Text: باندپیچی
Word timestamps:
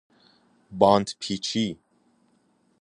باندپیچی 0.71 1.77